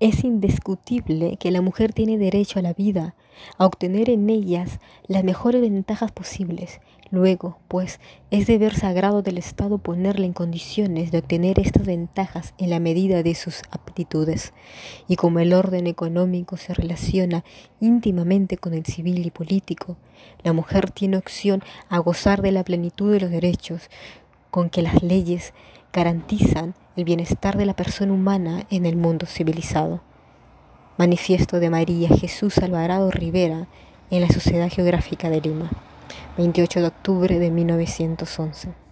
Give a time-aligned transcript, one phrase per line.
[0.00, 3.16] Es indiscutible que la mujer tiene derecho a la vida,
[3.56, 4.78] a obtener en ellas
[5.08, 6.80] las mejores ventajas posibles.
[7.10, 7.98] Luego, pues,
[8.30, 13.24] es deber sagrado del Estado ponerle en condiciones de obtener estas ventajas en la medida
[13.24, 14.52] de sus aptitudes.
[15.08, 17.42] Y como el orden económico se relaciona
[17.80, 19.96] íntimamente con el civil y político,
[20.44, 23.90] la mujer tiene opción a gozar de la plenitud de los derechos
[24.50, 25.54] con que las leyes
[25.92, 30.00] garantizan el bienestar de la persona humana en el mundo civilizado.
[30.96, 33.68] Manifiesto de María Jesús Alvarado Rivera
[34.10, 35.70] en la Sociedad Geográfica de Lima,
[36.36, 38.87] 28 de octubre de 1911.